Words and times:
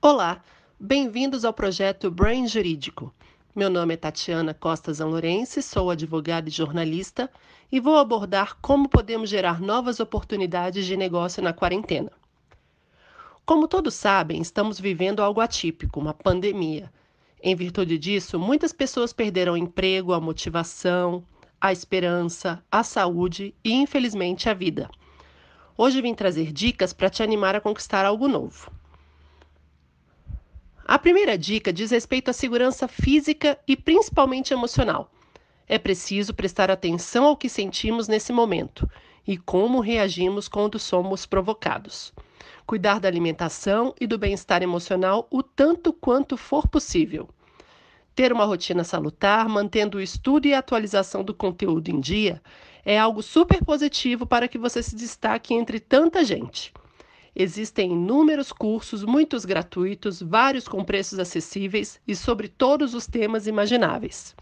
Olá, 0.00 0.40
bem-vindos 0.78 1.44
ao 1.44 1.52
projeto 1.52 2.08
Brain 2.08 2.46
Jurídico. 2.46 3.12
Meu 3.52 3.68
nome 3.68 3.94
é 3.94 3.96
Tatiana 3.96 4.54
Costa 4.54 4.92
Zanlorense, 4.92 5.60
sou 5.60 5.90
advogada 5.90 6.48
e 6.48 6.52
jornalista 6.52 7.28
e 7.70 7.80
vou 7.80 7.96
abordar 7.96 8.56
como 8.62 8.88
podemos 8.88 9.28
gerar 9.28 9.60
novas 9.60 9.98
oportunidades 9.98 10.86
de 10.86 10.96
negócio 10.96 11.42
na 11.42 11.52
quarentena. 11.52 12.12
Como 13.44 13.66
todos 13.66 13.92
sabem, 13.94 14.40
estamos 14.40 14.78
vivendo 14.78 15.20
algo 15.20 15.40
atípico, 15.40 15.98
uma 15.98 16.14
pandemia. 16.14 16.92
Em 17.42 17.56
virtude 17.56 17.98
disso, 17.98 18.38
muitas 18.38 18.72
pessoas 18.72 19.12
perderam 19.12 19.54
o 19.54 19.58
emprego, 19.58 20.12
a 20.12 20.20
motivação, 20.20 21.24
a 21.60 21.72
esperança, 21.72 22.62
a 22.70 22.84
saúde 22.84 23.52
e, 23.64 23.72
infelizmente, 23.72 24.48
a 24.48 24.54
vida. 24.54 24.88
Hoje 25.76 26.00
vim 26.00 26.14
trazer 26.14 26.52
dicas 26.52 26.92
para 26.92 27.10
te 27.10 27.20
animar 27.20 27.56
a 27.56 27.60
conquistar 27.60 28.04
algo 28.04 28.28
novo. 28.28 28.77
A 30.88 30.98
primeira 30.98 31.36
dica 31.36 31.70
diz 31.70 31.90
respeito 31.90 32.30
à 32.30 32.32
segurança 32.32 32.88
física 32.88 33.58
e 33.68 33.76
principalmente 33.76 34.54
emocional. 34.54 35.12
É 35.68 35.76
preciso 35.78 36.32
prestar 36.32 36.70
atenção 36.70 37.26
ao 37.26 37.36
que 37.36 37.46
sentimos 37.46 38.08
nesse 38.08 38.32
momento 38.32 38.90
e 39.26 39.36
como 39.36 39.80
reagimos 39.80 40.48
quando 40.48 40.78
somos 40.78 41.26
provocados. 41.26 42.10
Cuidar 42.64 43.00
da 43.00 43.06
alimentação 43.06 43.94
e 44.00 44.06
do 44.06 44.16
bem-estar 44.16 44.62
emocional 44.62 45.28
o 45.30 45.42
tanto 45.42 45.92
quanto 45.92 46.38
for 46.38 46.66
possível. 46.66 47.28
Ter 48.14 48.32
uma 48.32 48.46
rotina 48.46 48.82
salutar, 48.82 49.46
mantendo 49.46 49.98
o 49.98 50.00
estudo 50.00 50.48
e 50.48 50.54
a 50.54 50.58
atualização 50.60 51.22
do 51.22 51.34
conteúdo 51.34 51.90
em 51.90 52.00
dia, 52.00 52.40
é 52.82 52.98
algo 52.98 53.22
super 53.22 53.62
positivo 53.62 54.24
para 54.24 54.48
que 54.48 54.56
você 54.56 54.82
se 54.82 54.96
destaque 54.96 55.52
entre 55.52 55.80
tanta 55.80 56.24
gente. 56.24 56.72
Existem 57.40 57.92
inúmeros 57.92 58.50
cursos, 58.50 59.04
muitos 59.04 59.44
gratuitos, 59.44 60.20
vários 60.20 60.66
com 60.66 60.82
preços 60.82 61.20
acessíveis 61.20 62.00
e 62.04 62.16
sobre 62.16 62.48
todos 62.48 62.94
os 62.94 63.06
temas 63.06 63.46
imagináveis. 63.46 64.34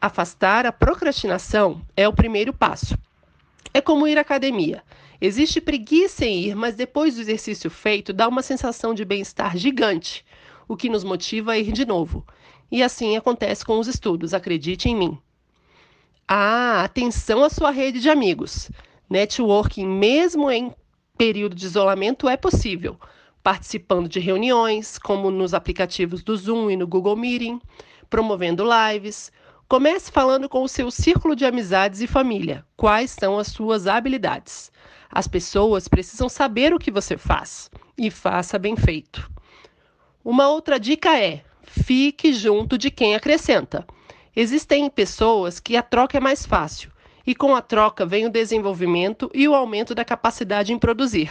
Afastar 0.00 0.64
a 0.64 0.72
procrastinação 0.72 1.82
é 1.94 2.08
o 2.08 2.12
primeiro 2.12 2.54
passo. 2.54 2.96
É 3.74 3.82
como 3.82 4.08
ir 4.08 4.16
à 4.16 4.22
academia. 4.22 4.82
Existe 5.20 5.60
preguiça 5.60 6.24
em 6.24 6.44
ir, 6.44 6.56
mas 6.56 6.74
depois 6.74 7.16
do 7.16 7.20
exercício 7.20 7.68
feito, 7.68 8.14
dá 8.14 8.26
uma 8.26 8.40
sensação 8.40 8.94
de 8.94 9.04
bem-estar 9.04 9.54
gigante, 9.58 10.24
o 10.66 10.74
que 10.74 10.88
nos 10.88 11.04
motiva 11.04 11.52
a 11.52 11.58
ir 11.58 11.70
de 11.70 11.84
novo. 11.84 12.26
E 12.72 12.82
assim 12.82 13.14
acontece 13.14 13.62
com 13.62 13.78
os 13.78 13.88
estudos, 13.88 14.32
acredite 14.32 14.88
em 14.88 14.96
mim. 14.96 15.18
Ah, 16.26 16.82
atenção 16.82 17.44
à 17.44 17.50
sua 17.50 17.70
rede 17.70 18.00
de 18.00 18.08
amigos. 18.08 18.70
Networking, 19.10 19.86
mesmo 19.86 20.50
em 20.50 20.72
período 21.18 21.56
de 21.56 21.66
isolamento 21.66 22.28
é 22.28 22.36
possível, 22.36 22.96
participando 23.42 24.08
de 24.08 24.20
reuniões, 24.20 24.98
como 24.98 25.32
nos 25.32 25.52
aplicativos 25.52 26.22
do 26.22 26.36
Zoom 26.36 26.70
e 26.70 26.76
no 26.76 26.86
Google 26.86 27.16
Meeting, 27.16 27.60
promovendo 28.08 28.64
lives. 28.64 29.32
Comece 29.68 30.12
falando 30.12 30.48
com 30.48 30.62
o 30.62 30.68
seu 30.68 30.90
círculo 30.92 31.34
de 31.34 31.44
amizades 31.44 32.00
e 32.00 32.06
família. 32.06 32.64
Quais 32.76 33.10
são 33.10 33.36
as 33.36 33.48
suas 33.48 33.88
habilidades? 33.88 34.70
As 35.10 35.26
pessoas 35.26 35.88
precisam 35.88 36.28
saber 36.28 36.72
o 36.72 36.78
que 36.78 36.90
você 36.90 37.18
faz 37.18 37.68
e 37.98 38.10
faça 38.10 38.56
bem 38.58 38.76
feito. 38.76 39.28
Uma 40.24 40.48
outra 40.48 40.78
dica 40.78 41.18
é: 41.18 41.42
fique 41.62 42.32
junto 42.32 42.78
de 42.78 42.90
quem 42.90 43.16
acrescenta. 43.16 43.84
Existem 44.36 44.88
pessoas 44.88 45.58
que 45.58 45.76
a 45.76 45.82
troca 45.82 46.16
é 46.16 46.20
mais 46.20 46.46
fácil 46.46 46.90
e 47.28 47.34
com 47.34 47.54
a 47.54 47.60
troca 47.60 48.06
vem 48.06 48.24
o 48.24 48.30
desenvolvimento 48.30 49.30
e 49.34 49.46
o 49.46 49.54
aumento 49.54 49.94
da 49.94 50.02
capacidade 50.02 50.72
em 50.72 50.78
produzir. 50.78 51.30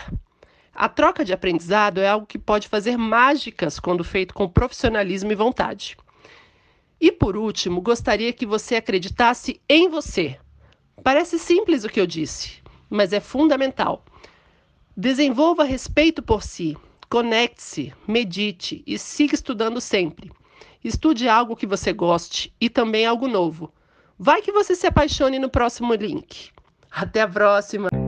A 0.71 0.87
troca 0.87 1.25
de 1.25 1.33
aprendizado 1.33 1.99
é 1.99 2.07
algo 2.07 2.27
que 2.27 2.37
pode 2.37 2.67
fazer 2.67 2.95
mágicas 2.95 3.79
quando 3.79 4.03
feito 4.03 4.31
com 4.31 4.47
profissionalismo 4.47 5.31
e 5.31 5.35
vontade. 5.35 5.97
E 7.01 7.11
por 7.11 7.35
último, 7.35 7.81
gostaria 7.81 8.31
que 8.31 8.45
você 8.45 8.75
acreditasse 8.75 9.59
em 9.67 9.89
você. 9.89 10.37
Parece 11.03 11.39
simples 11.39 11.83
o 11.83 11.89
que 11.89 11.99
eu 11.99 12.05
disse, 12.05 12.61
mas 12.87 13.11
é 13.11 13.19
fundamental. 13.19 14.05
Desenvolva 14.95 15.63
respeito 15.63 16.21
por 16.21 16.43
si, 16.43 16.77
conecte-se, 17.09 17.91
medite 18.07 18.83
e 18.85 18.99
siga 18.99 19.33
estudando 19.33 19.81
sempre. 19.81 20.31
Estude 20.83 21.27
algo 21.27 21.55
que 21.55 21.65
você 21.65 21.91
goste 21.91 22.53
e 22.61 22.69
também 22.69 23.03
algo 23.03 23.27
novo. 23.27 23.73
Vai 24.19 24.41
que 24.41 24.51
você 24.51 24.73
se 24.73 24.87
apaixone 24.87 25.37
no 25.37 25.49
próximo 25.49 25.93
link. 25.93 26.51
Até 26.89 27.21
a 27.21 27.27
próxima! 27.27 28.06